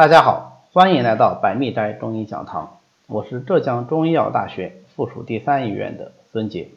[0.00, 6.70] 大家好，欢迎来到百密斋中医讲堂，我是浙江中医药大学附属第三医院的孙杰。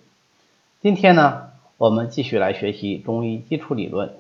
[0.82, 4.14] 今天呢，我们继续来学习中医基础理论，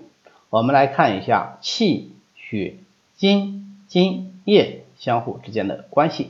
[0.50, 2.78] 我们来看一下气、血、
[3.18, 6.30] 津、津、液相互之间的关系。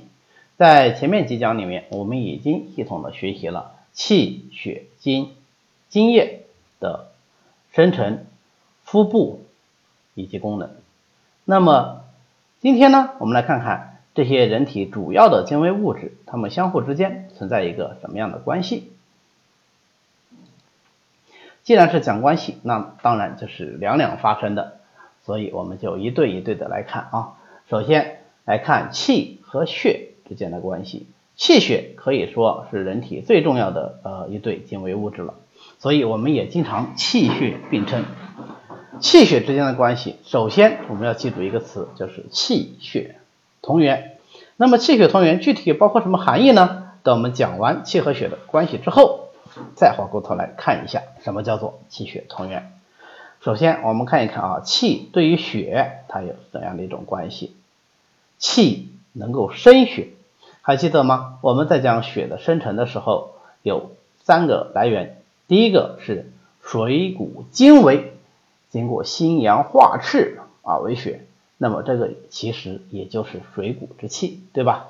[0.58, 5.36] 在前面几讲里面，我们已经系统的学习了气、血、津、
[5.90, 6.48] 津液
[6.80, 7.12] 的
[7.72, 8.26] 生成、
[8.84, 9.42] 腹部
[10.16, 10.72] 以及功能。
[11.46, 12.03] 那么
[12.64, 18.94] 今天呢，我们来看看这些人体主要的精微物质，它们相互之间存在一个什么样的关系？
[21.64, 24.80] 既然是讲关系，那当然就是两两发生的，
[25.26, 27.34] 所以我们就一对一对的来看啊。
[27.70, 35.34] 首先来看气和血之间的关系，气血可以说是人体最重要的呃一对精微物质了，
[35.80, 38.06] 所以我们也经常气血并称。
[39.04, 43.18] 气血之间的关系，首先我们要记住一个词，就是气血
[43.62, 44.18] 同源。
[44.56, 46.94] 那么气血同源具体包括什么含义呢？
[47.04, 49.28] 等我们讲完气和血的关系之后，
[49.76, 52.72] 再回过头来看一下什么叫做气血同源。
[53.42, 57.54] 首先我们看一看啊，气对于血它有怎样的一种关系？
[58.38, 60.12] 气能够生血，
[60.62, 61.40] 还记得吗？
[61.42, 65.18] 我们在讲血的生成的时候有三个来源，
[65.50, 66.32] 第一个是
[66.62, 68.13] 水谷精微。
[68.74, 71.28] 经过心阳化赤啊为血，
[71.60, 74.88] 那么这个其实也就是水谷之气，对吧？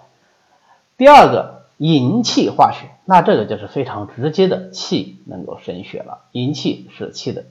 [0.95, 6.21] 第二个营气化血，那这个就是非常直接的气能够生血了。
[6.31, 7.43] 营气是气的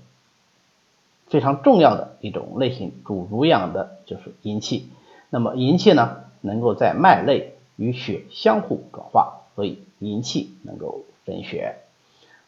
[1.27, 4.89] 非常重要的一种类型，主濡养的就是营气。
[5.29, 11.77] 那么营气呢，能够在脉内与血相互转化，所以营气能够生血，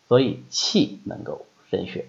[0.08, 2.06] 所以气能够生血。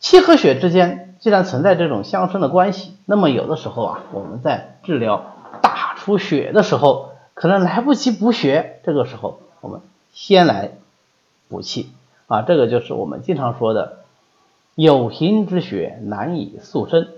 [0.00, 9.80] 气和血之间既然存在这种相生的关系，那么有的时候啊，我们在治疗大出血的时候，可能来不及补血，这个时候我们
[10.12, 10.72] 先来
[11.48, 11.90] 补气。
[12.28, 14.00] 啊，这个就是我们经常说的
[14.74, 17.08] 有形之血难以速生，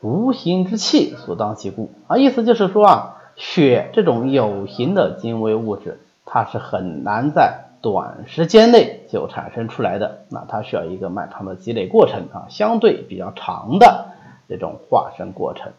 [0.00, 14.06] 无形之气所当其故啊，意思就是说啊，血这种有形的精微物质，它是很难在短时间内就产生出来的，那它需要一个漫长的积累过程啊，相对比较长的
[14.48, 15.72] 这种化生过程。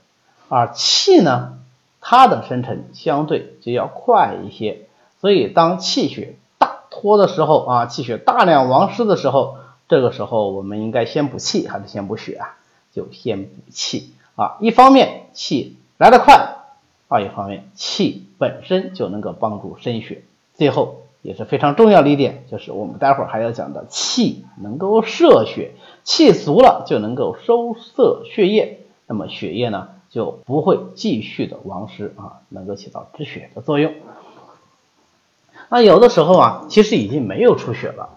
[0.48, 1.58] 而气呢，
[2.02, 4.82] 它的生成相对就要快一些，
[5.20, 9.58] 所以当气血大脱的时候啊，气血大量亡失的时候，
[9.90, 12.58] 这个时候我们应该先补气还是先补血啊？
[12.94, 16.56] 就先补气啊，一方面气来得快，
[17.08, 20.22] 二一方面气本身就能够帮助生血，
[20.54, 21.02] 最后。
[21.26, 25.72] 也是非常重要的一点，就是我们待会儿还要讲的气能够摄血，
[26.04, 33.96] 气足了就能够收摄血液，那么血液呢就不会继续的亡失啊，能够起到止血的作用。
[35.68, 38.10] 那有的时候啊，其实已经没有出血了，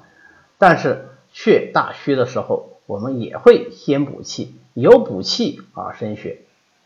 [0.59, 6.43] 但是血大虚的时候，我们也会先补气，有补气啊生血，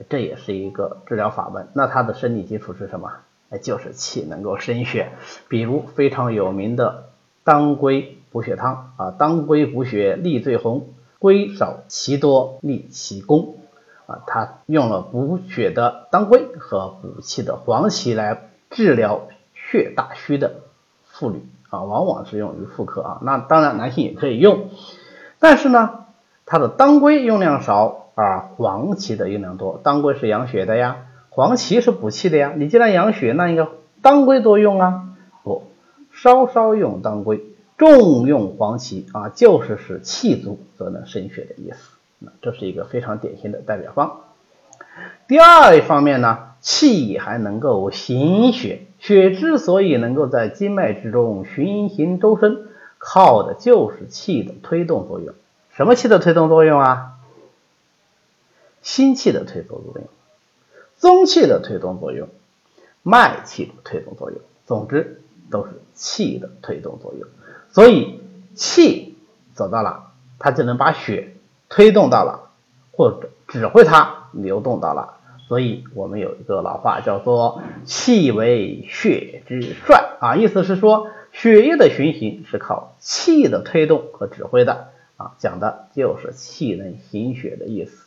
[0.09, 1.67] 这也是一个治疗法门。
[1.75, 3.11] 那它的生理基础是什么？
[3.59, 5.13] 就是气能够生血，
[5.49, 7.11] 比如非常有名的
[7.45, 13.57] 当归补血汤啊，当归补血利最红，归少其多利其功。
[14.07, 20.57] 啊，它用了补血的当归和补气的黄芪来治疗血大虚的
[21.05, 21.47] 妇女。
[21.71, 24.69] 啊，往往是用于妇科啊，那当然男性也可以用，
[25.39, 26.05] 但是呢，
[26.45, 31.07] 它的当归用量少，而黄芪的用量多，当归是养血的呀。
[31.35, 33.67] 黄芪是补气的呀，你既然养血，那应该
[34.03, 35.15] 当归多用啊？
[35.43, 35.63] 不，
[36.13, 37.41] 稍稍用当归，
[37.79, 41.97] 重用黄芪啊，就是使气足则能生血的意思。
[42.19, 44.21] 那这是一个非常典型的代表方。
[45.27, 52.59] 第二一方面呢，气还能够行血，血之所以能够在经脉之中循行周身，
[52.99, 55.35] 靠的就是气的推动作用。
[55.75, 57.13] 什么气的推动作用啊？
[58.83, 60.05] 心气的推动作用。
[61.03, 62.29] 宗气的推动作用，
[63.03, 65.21] 脉气的推动作用，总之
[65.51, 67.29] 都是气的推动作用。
[67.73, 68.21] 所以
[68.55, 69.17] 气
[69.53, 71.35] 走到了，它就能把血
[71.69, 72.53] 推动到了，
[72.93, 75.19] 或者指挥它流动到了。
[75.49, 88.07] 所以我们有一个老话叫做“气为血之帅”啊，意思是说血液的循行是靠气的推动和指挥的啊，讲的就是气能行血的意思。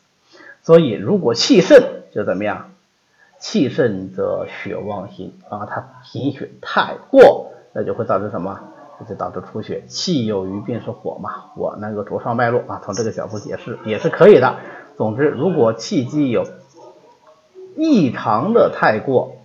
[0.64, 1.84] 所以如果气盛
[2.14, 2.72] 就怎么样？
[3.40, 8.60] 气盛则血旺行啊，它行血太过，那就会导致什么？
[9.10, 9.84] 就导致出血。
[9.88, 14.56] 气有余便是火嘛，我能够着上脉络啊，从这个角度解释也是可以的。
[14.98, 16.46] 总之，如果气机有
[17.76, 19.36] 异常的太过，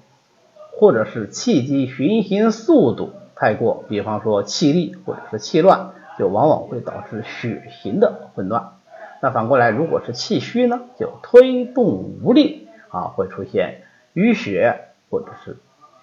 [0.72, 8.74] 或者是气机循行速度太过，比方说气力或者是气乱，就往往会导致血行的混乱。
[9.20, 13.82] 那反过来，如果是气虚呢，就推动无力啊，会出现
[14.14, 15.56] 淤血或者是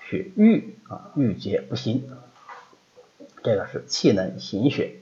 [0.10, 2.10] 血瘀啊，郁结不行。
[3.44, 4.95] 这个是气能行血。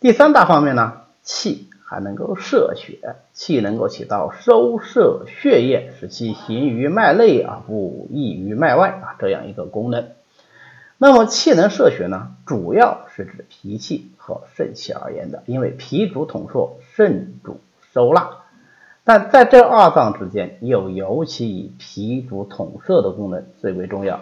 [0.00, 10.10] 第三大方面呢，气还能够摄血，气能够起到收摄血液，使其行于脉内啊，不溢于脉外啊，这样一个功能。
[10.98, 17.60] 那么气能摄血呢，主要是指脾气和肾气而言的，因为脾主统摄，肾主
[17.92, 18.43] 收纳。
[19.06, 24.20] 但在这二脏之间，又尤其以脾主统摄的功能最为重要，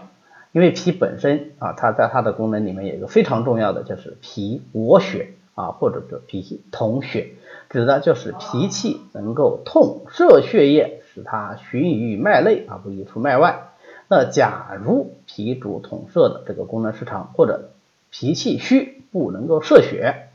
[0.51, 7.29] 因为脾本身啊，它在它的功能里面有一个非常重要的，就是脾我血啊，或者是脾统血，
[7.71, 13.69] 指的就是脾气能够统摄血液，使它循于脉内而不溢出脉外。
[14.09, 17.71] 那假如脾主统摄的这个功能失常，或者
[18.11, 20.27] 脾气虚不能够摄血，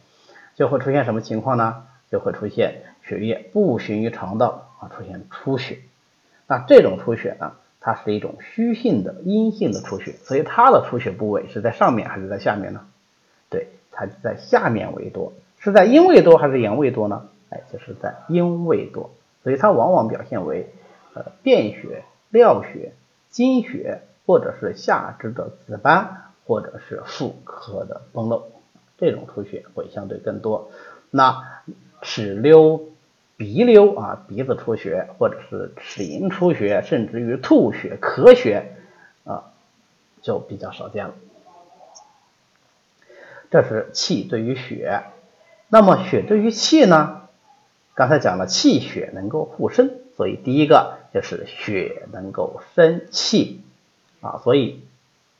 [0.55, 1.83] 就会出现什么情况呢？
[2.09, 5.79] 就会出现血液不循于肠道啊，出现出血。
[6.47, 12.81] 那这种出血呢，它是一种虚性的阴性的出血，所以它的出血部位是在上面还是在下面呢？
[13.49, 17.29] 对，它是在下面为多，是在阴位多还是阳位多呢？
[17.49, 19.11] 哎，就是在阴位多，
[19.43, 20.69] 所以它往往表现为
[21.13, 22.93] 呃便血、尿血。
[23.29, 28.47] 经血，或者是下肢的紫斑，或者是妇科的崩漏，
[28.97, 30.71] 这种出血会相对更多。
[31.11, 31.43] 那
[32.01, 32.85] 齿溜、
[33.37, 38.73] 鼻溜啊，鼻子出血，或者是齿龈出血，甚至于吐血、咳血
[39.23, 39.51] 啊，
[40.21, 41.13] 就比较少见了。
[43.49, 45.03] 这是气对于血，
[45.69, 47.21] 那么血对于气呢？
[47.93, 49.91] 刚才讲了，气血能够互生。
[50.17, 53.61] 所以第一个就是血能够生气
[54.19, 54.81] 啊，所以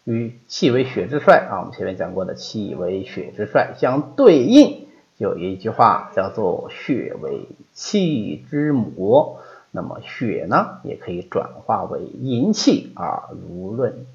[0.03, 4.86] 与气为血之帅啊，我们前面讲过的气为血之帅相对应，
[5.17, 9.37] 有一句话叫做血为气之母。
[9.71, 14.05] 那么血呢，也可以转化为营气啊如润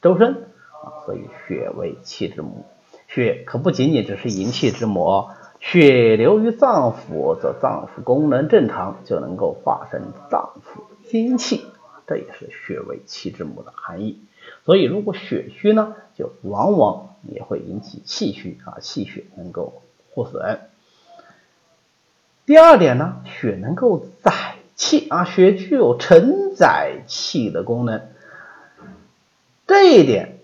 [0.00, 2.64] 周身啊，所以血为气之母。
[3.08, 5.26] 血可不仅仅只是营气之母。
[5.60, 11.64] 血流于脏腑，则脏腑功能正常，就能够化生脏腑精气，
[12.06, 14.20] 这也是血为气之母的含义。
[14.66, 19.82] 所以，如果血虚呢，就往往也会引起气虚啊，气血能够
[20.14, 20.60] 破损。
[22.46, 24.32] 第二点呢，血能够载
[24.74, 28.02] 气啊，血具有承载气的功能，
[29.66, 30.38] 这一点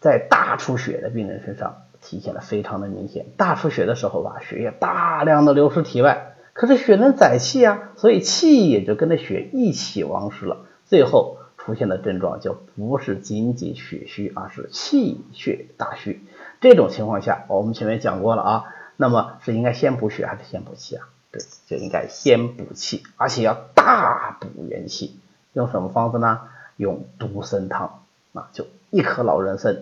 [0.00, 1.82] 在大出血的病人身上。
[2.04, 16.24] 体现的非常的明显，大出血的时候吧，血液大量的流失体外，可是血能载气啊，所以气也就跟着血一起亡失了，最后出现的症状就不是仅仅血虚，而是气血大虚。
[16.60, 18.64] 这种情况下，我们前面讲过了啊，
[18.96, 21.08] 那么是应该先补血还是先补气啊？
[21.30, 25.18] 对，就应该先补气，而且要大补元气。
[25.52, 26.40] 用什么方子呢？
[26.76, 28.02] 用独参汤
[28.32, 29.78] 啊，就一颗老人参，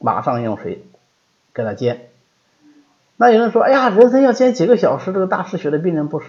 [0.00, 0.84] 马上用水。
[1.54, 2.10] 给他煎，
[3.16, 6.26] 那有人说，哎呀，人参要煎几个小时，这个大失血的病人不是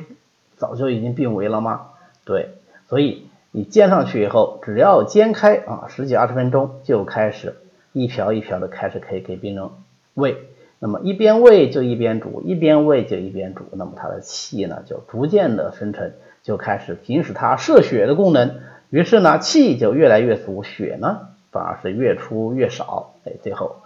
[0.55, 1.87] 早就已经病危了吗？
[2.23, 2.53] 对，
[2.87, 7.57] 所以你煎上去以后，只要煎开啊，十几二十分钟就开始
[7.91, 9.69] 一瓢一瓢的开始可以给病人
[10.13, 10.47] 喂，
[10.79, 23.77] 那么一边喂就一边煮，一边喂就一边煮，那么他的气呢就逐渐的生成，就开始行使它摄血的功能，于是呢气就越来越足，血呢反而是越出越少，哎，最后。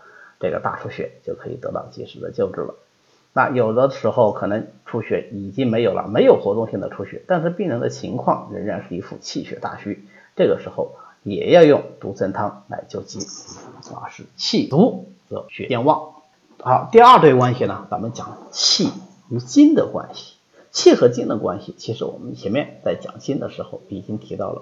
[0.43, 2.73] 这个大出血就可以得到及时的救治了。
[3.31, 10.03] 那有的时候可能出血已经没有了，没有活动性的出血，但是病人的情况仍然是一副气血大虚，
[10.35, 13.19] 这个时候也要用独参汤来救急
[13.93, 16.20] 啊，是气足则血便旺。
[16.63, 18.91] 好，第二对关系呢，咱们讲气
[19.29, 20.35] 与金的关系。
[20.71, 24.61] 气和金的关系，其实我们前面在讲金的时候已经提到了。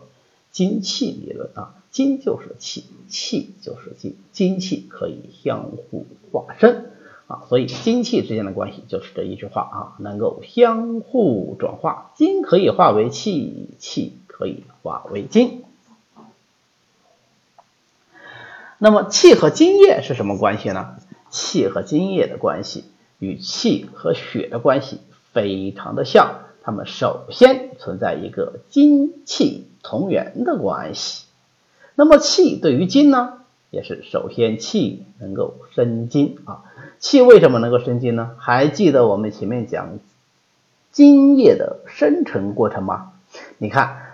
[0.51, 6.91] 金气理论啊，金就是气，气就是金，金气可以相互化身
[7.27, 15.65] 啊，所以金气之间的关系就是这一句话啊，能够相互转化，金可以化为气，气可以化为金。
[18.77, 20.95] 那么气和津液是什么关系呢？
[21.29, 22.85] 气和津液的关系
[23.19, 25.01] 与气和血的关系
[25.33, 29.65] 非常的像，它们首先存在一个精气。
[29.81, 31.25] 同源的关系，
[31.95, 33.35] 那么气对于筋呢，
[33.71, 36.65] 也是首先气能够生津啊。
[36.99, 38.31] 气为什么能够生津呢？
[38.37, 39.99] 还记得我们前面讲
[40.91, 43.13] 津液的生成过程吗？
[43.57, 44.08] 你看，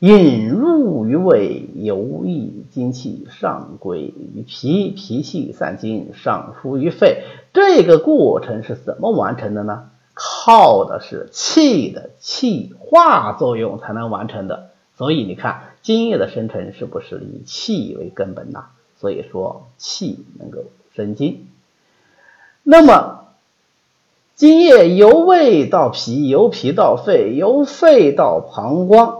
[0.00, 7.24] 引入于胃，游溢精气上归于脾，脾气散精上输于肺。
[7.52, 9.90] 这个过程是怎么完成的呢？
[10.14, 14.70] 靠的是气的气化作用才能完成的。
[14.96, 18.66] 所以你看，精液的生成是不是以气为根本呐？
[19.00, 20.60] 所以说气能够
[20.94, 21.48] 生津。
[22.62, 23.24] 那么
[24.36, 29.17] 津液由胃到脾，由脾到肺，由肺到膀胱。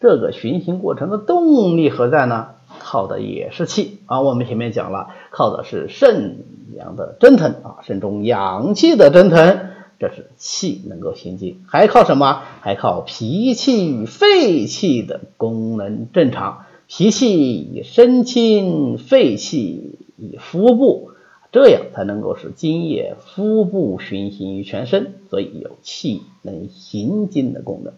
[0.00, 2.48] 这个循行过程的动力何在呢？
[2.78, 4.20] 靠的也是气啊！
[4.20, 6.44] 我们前面讲了，靠的是肾
[6.76, 9.60] 阳的蒸腾啊，肾中阳气的蒸腾，
[9.98, 11.62] 这是气能够行进。
[11.66, 12.42] 还靠什么？
[12.60, 16.66] 还靠脾气、肺气的功能正常。
[16.86, 21.10] 脾气以身清，肺气以腹部，
[21.50, 27.94] 这样才能够使津液腹部循行于全身，所以有气能行经的功能。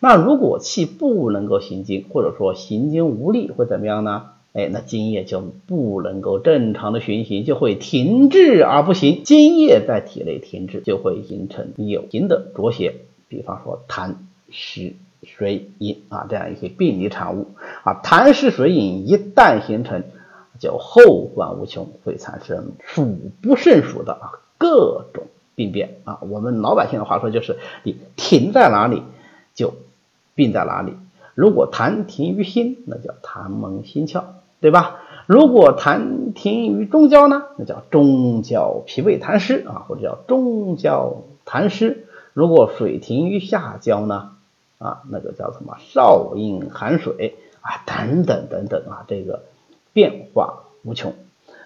[0.00, 4.26] 那如果气不能够行经，或者说行经无力，会怎么样呢？
[4.54, 9.22] 哎，那津液就不能够正常的循行，就会停滞而不行。
[9.22, 12.94] 津液在体内停滞，就会形成有形的浊邪，
[13.28, 14.14] 比方说痰
[14.50, 17.48] 湿水饮啊这样一些病理产物
[17.84, 18.00] 啊。
[18.02, 20.02] 痰湿水饮一旦形成，
[20.58, 26.20] 就后患无穷，会产生数不胜数的啊各种病变啊。
[26.22, 29.02] 我们老百姓的话说，就是你停在哪里
[29.58, 29.74] 就。
[30.34, 30.92] 病在哪里？
[31.34, 34.22] 如果痰停于心，那叫痰蒙心窍，
[34.60, 35.00] 对吧？
[35.26, 42.06] 如果痰停于中焦呢，那叫中焦脾胃痰湿啊，或者叫中焦痰湿。
[42.34, 44.30] 如果水停于下焦呢，
[44.78, 49.42] 啊，那个叫什么少阴寒水啊，等等等等啊，这个
[49.92, 51.14] 变化无穷。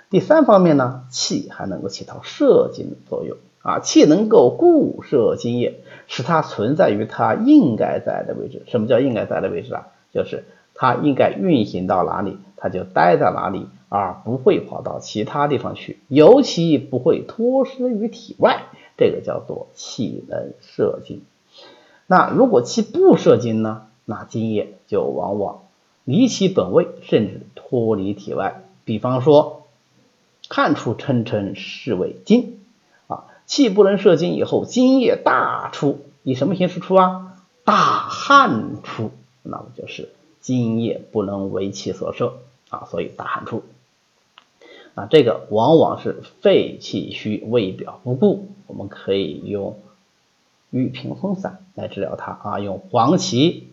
[0.08, 3.36] 第三方面呢，气还能够起到摄精的作用。
[3.62, 8.62] 啊，气能够固摄津液，使它存在于它应该在的位置。
[8.66, 9.88] 什么叫应该在的位置啊？
[10.12, 18.64] 就是它应该运行到哪里，它就待在哪里，而不会跑到其他地方去，尤其不会脱失于体外。
[18.98, 21.22] 这个叫做气能摄津。
[22.06, 23.86] 那如果气不摄津呢？
[24.04, 25.60] 那津液就往往
[26.04, 28.64] 离其本位，甚至脱离体外。
[28.84, 29.62] 比方说，
[30.48, 32.58] 汗出称称是为津。
[33.46, 37.36] 气不能摄精以后，精液大出，以什么形式出啊？
[37.64, 39.10] 大汗出，
[39.42, 40.08] 那么就是
[40.40, 42.38] 精液不能为气所摄
[42.70, 43.62] 啊，所以大汗出。
[44.94, 49.78] 那这个往往是肺气虚、胃表不固，我们可以用
[50.70, 53.68] 玉屏风散来治疗它啊，用黄芪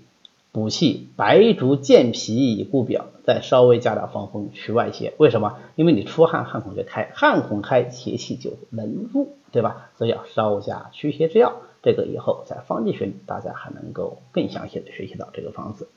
[0.51, 5.13] 补气，白术健脾以固表，再稍微加点防风去外邪。
[5.17, 5.59] 为什么？
[5.75, 9.35] 因为你出汗，汗孔就开，汗孔开，邪气就能入。
[9.51, 9.89] 对吧？
[9.97, 15.87] 所以要稍加驱邪之药，这个以后在方剂学里大家还能够更详细的学习到这个方子。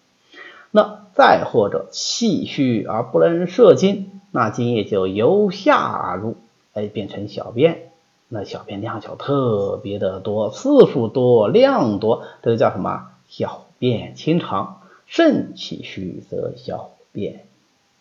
[0.70, 6.36] 那再或者气虚而不能摄津，那津液就由下而入，
[6.72, 7.90] 哎，变成小便，
[8.28, 13.10] 那小便量小特别的多，次数多，量多，这个叫什么？
[13.28, 14.78] 小便清长。
[15.04, 17.46] 肾气虚则小便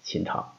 [0.01, 0.53] 清肠。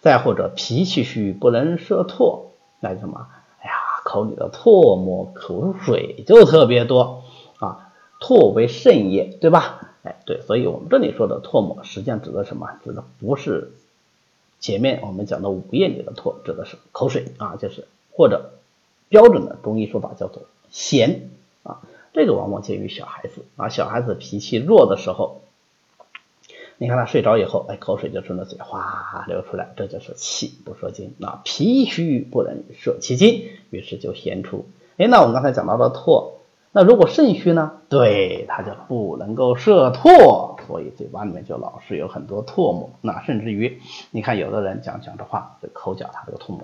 [0.00, 2.46] 再或者脾气虚不能摄唾，
[2.80, 3.28] 那什么？
[3.60, 7.22] 哎呀口里的唾沫、口水就特别多
[7.60, 9.92] 啊，唾为肾液，对吧？
[10.02, 12.68] 哎，对，所以我们这里说的唾沫，实际上指的什么？
[12.82, 13.70] 指的不是
[14.58, 18.50] 前面我们讲的五液里的唾，指的是口水啊，就是或者
[19.08, 20.42] 标准的中医说法叫做
[20.72, 21.20] 涎
[21.62, 25.39] 啊，这个往往见于小孩子啊，小孩子脾气弱的时候。
[26.82, 31.14] 你看他睡着以后，哎，口水就顺着嘴哗流出来，这就是气不摄津。
[31.18, 34.64] 那脾虚不能摄其津，于是就涎出。
[34.96, 36.36] 哎，那我们刚才讲到的唾，
[36.72, 37.72] 那如果肾虚呢？
[37.90, 42.88] 对，他就不能够摄唾，所以嘴巴里面就老是有很多唾沫。
[43.02, 46.62] 那甚至于，你看有的人讲讲着话，这口角他这个唾沫、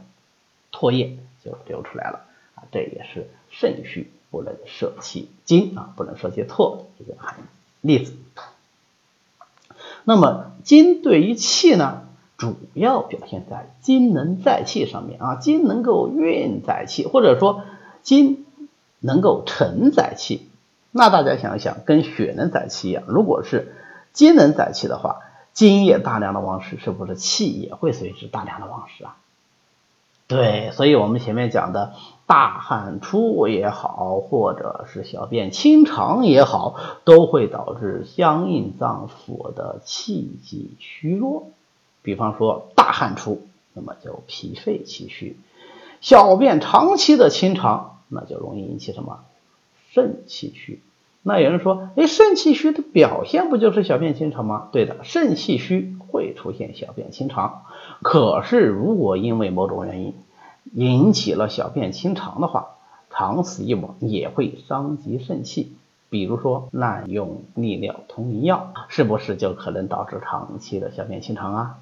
[0.73, 2.21] 唾液就流出来了
[2.55, 7.37] 啊，这也是肾虚不能摄其津啊，不能摄其唾的一个含
[7.83, 8.15] 例子。
[10.09, 12.05] 那么金对于气呢，
[12.37, 17.65] 主要表现在金能载气上面啊，金能够运载气，或者说
[18.03, 18.47] 金
[19.01, 20.49] 能够承载气。
[20.93, 23.75] 那大家想一想，跟血能载气一样，如果是
[24.13, 25.17] 金能载气的话，
[25.53, 29.17] 精液大量的往失，是不是气也会随之大量的往失啊？
[30.29, 31.95] 对，所以我们前面讲的。
[32.27, 41.49] 大汗出也好，或者是小便清长也好，都会导致相应脏腑的气机虚弱。
[42.03, 43.43] 比方说大汗出，
[43.75, 45.37] 那么就脾肺气虚；
[46.01, 49.21] 小便长期的清长，那就容易引起什么
[49.91, 50.83] 肾气虚。
[51.23, 54.69] 那有人说，哎，肾气虚的表现不就是小便清长吗？
[54.73, 57.63] 对的，肾气虚会出现小便清长。
[58.03, 60.15] 可是如果因为某种原因
[60.73, 62.77] 引起了小便清长的话，
[63.11, 65.77] 长此以往也会伤及肾气。
[66.09, 71.79] 比如说滥用利尿通淋药，是不是就可能导致长期的小便清长啊？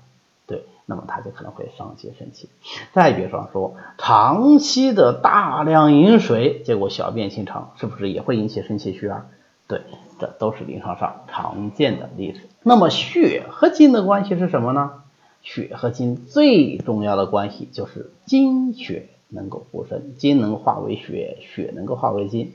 [0.46, 2.48] 对，那么它就可能会伤及肾气。
[2.92, 9.26] 再比方说，长期的大量饮水，结果小便清长，是不是也会引起肾气虚啊？
[9.66, 9.82] 对，
[10.18, 12.40] 这都是临床上常见的例子。
[12.62, 15.03] 那么血和精的关系是什么呢？
[15.44, 19.10] 血和金最重要的关系就是精血。
[19.30, 22.52] 能够护身，精能化为血，血能够化为精。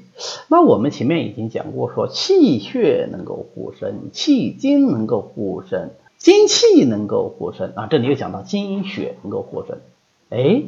[0.47, 7.87] 那我们前面已经讲过，说气血能够护身，气精能够护身，精气能够护身啊。
[7.87, 9.81] 这里又讲到精血能够护身，
[10.29, 10.63] 哎，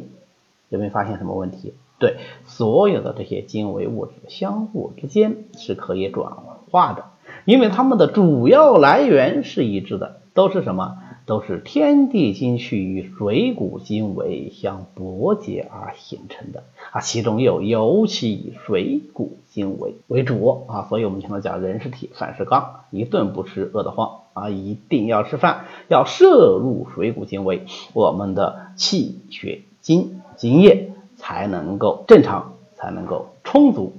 [0.68, 1.75] 有没有发现什么问题？
[1.98, 6.34] 对，所有的这些精微物质相互之间是可以转
[6.72, 7.06] 化的，
[7.46, 10.98] 因为它们的主要来源是一致的，都是什么？
[11.25, 33.94] 都是天地精气与水谷精微相搏结而形成的啊，其中又尤其以水谷精微为主啊，所以我们经常讲人是铁，饭是钢，一顿不吃饿得慌啊，一定要吃饭，要摄入水谷精微，我们的气血精精液才能够正常，才能够充足。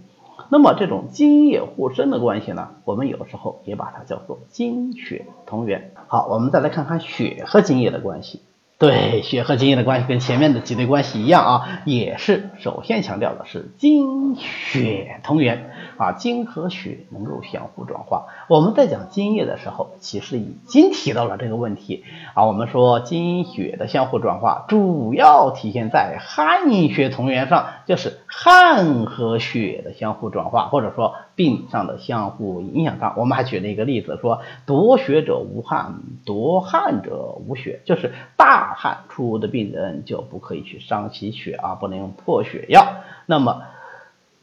[0.53, 5.93] 那么这种精液互生的关系呢，我们有时候也把它叫做精血同源。
[6.09, 8.43] 好，我们再来看看血和精液的关系。
[8.77, 18.27] 对，血和精液的关系跟前面的几对关系一样啊，也是首先强调的是精血同源啊，精和血能够相互转化。
[18.49, 22.03] 我们在讲精液的时候，其实已经提到了这个问题
[22.35, 22.45] 啊。
[22.45, 33.15] 我们说精血的相互转化，主要体现在汗血同源上，就是汗和血的相互转化，或者说病上的相互影响上。
[33.17, 38.63] 我们还举了一个例子，说夺血者无汗，夺汗者无血，就是大。
[38.75, 43.03] 汗出的病人就不可以去伤其血啊，不能用破血药。
[43.27, 43.65] 那么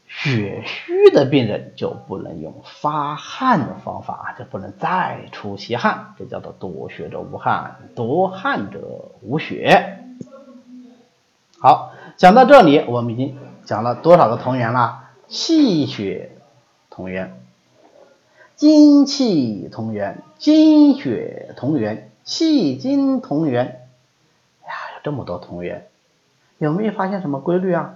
[0.06, 9.98] 血虚的病人就不能用发汗的方法，就不能再出其汗，这叫做夺血者无汗，夺汗者无血。
[11.58, 15.04] 好，讲到这里，我们已经讲了多少个同源了？
[15.28, 16.32] 气血
[16.90, 17.40] 同源，
[18.56, 23.86] 精气同源，精血同源，气精同源。
[24.62, 25.86] 哎呀，有这么多同源，
[26.58, 27.94] 有没有发现什么规律啊？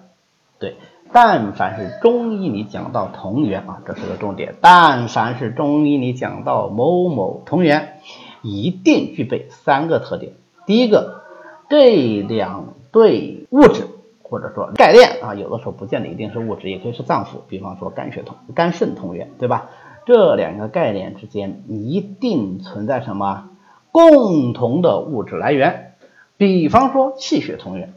[0.61, 0.77] 对，
[1.13, 4.55] 但凡是中医里讲到同源啊，这是个重点。
[4.61, 7.99] 但凡是中医里讲到某某同源，
[8.43, 10.35] 一定具备三个特点。
[10.67, 11.23] 第一个，
[11.69, 13.89] 这两对物质
[14.35, 17.37] 或者说概念啊，有的时候不见得一定是物质，也可以是脏腑。
[17.47, 19.71] 比方说肝血同肝肾同源，对吧？
[20.07, 23.51] 这两个概念之间一定存在什么
[23.93, 25.93] 共同的物质来源？
[26.37, 27.95] 比方说气血同源，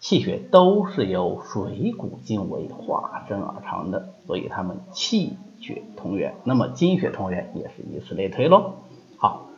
[0.00, 6.34] 气血都是由水谷精微化生而成的，所以它们气血同源。
[6.44, 8.76] 那么精血同源也是以此类推喽。
[9.18, 9.48] 好，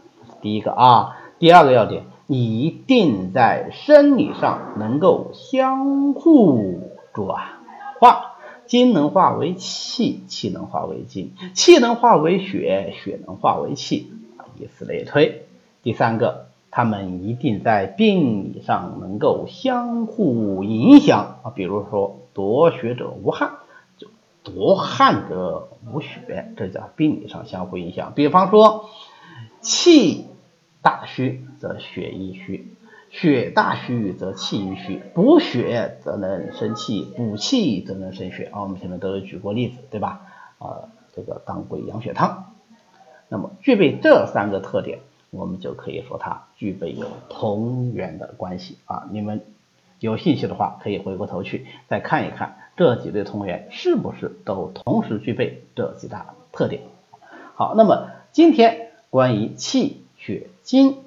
[0.42, 6.81] 第一个啊，第二个要点，一定在生理上能够相互
[7.12, 7.45] 转
[7.99, 14.12] 化，精能化为气，气能化为精，气能化为血，血能化为气，
[14.59, 15.43] 以此类推。
[15.83, 16.47] 第三个。
[16.73, 23.55] 他们一定在病理上能够相互影响啊，比如说夺血者无汗，
[23.99, 24.07] 就
[24.45, 28.12] 夺汗者无血，这叫病理上相互影响。
[28.14, 28.88] 比方说
[29.61, 30.27] 气
[30.83, 32.69] 大虚则血亦虚，
[33.11, 38.62] 血大虚则气亦虚，补血则能生气，补气则能生血啊。
[38.62, 40.23] 我们前面都有举过例子，对吧？
[40.59, 42.53] 呃，这个当归养血汤，
[43.29, 44.99] 那么具备这三个特点。
[45.33, 49.07] 我们就可以说它具备有同源的关系啊！
[49.12, 49.43] 你们
[50.01, 56.83] 有兴趣的话，可以回过头去再看一看这几对同源是不是都同时具备这几大特点。
[57.55, 60.99] 好，那么今天关于气血精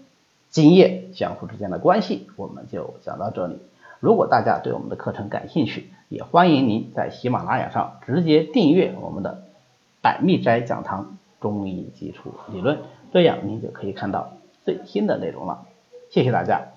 [0.50, 3.58] 精液相互之间的关系，我们就讲到这里。
[4.02, 9.44] 如果大家对我们的课程感兴趣，也欢迎您在喜马拉雅上直接订阅我们的
[10.02, 12.80] 百密斋讲堂中医基础理论。
[13.14, 14.34] 这样您就可以看到
[14.66, 15.66] 最新的内容了，
[16.10, 16.68] 谢谢大家。